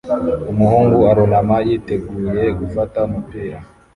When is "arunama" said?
1.11-1.55